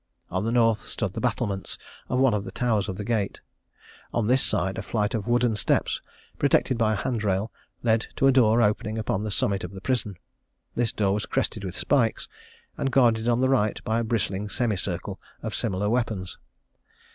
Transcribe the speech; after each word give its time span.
On 0.31 0.43
the 0.45 0.51
north 0.51 0.87
stood 0.87 1.13
the 1.13 1.21
battlements 1.21 1.77
of 2.09 2.17
one 2.17 2.33
of 2.33 2.43
the 2.43 2.51
towers 2.51 2.89
of 2.89 2.95
the 2.97 3.03
gate. 3.03 3.39
On 4.11 4.25
this 4.25 4.41
side 4.41 4.79
a 4.79 4.81
flight 4.81 5.13
of 5.13 5.27
wooden 5.27 5.55
steps, 5.55 6.01
protected 6.39 6.75
by 6.75 6.93
a 6.93 6.95
hand 6.95 7.23
rail, 7.23 7.51
led 7.83 8.07
to 8.15 8.25
a 8.25 8.31
door 8.31 8.63
opening 8.63 8.97
upon 8.97 9.23
the 9.23 9.29
summit 9.29 9.63
of 9.63 9.73
the 9.73 9.79
prison. 9.81 10.17
This 10.73 10.91
door 10.91 11.13
was 11.13 11.27
crested 11.27 11.63
with 11.63 11.75
spikes, 11.77 12.27
and 12.79 12.89
guarded 12.89 13.29
on 13.29 13.41
the 13.41 13.49
right 13.49 13.79
by 13.83 13.99
a 13.99 14.03
bristling 14.03 14.49
semi 14.49 14.75
circle 14.75 15.21
of 15.43 15.53
similar 15.53 15.87
weapons. 15.87 16.39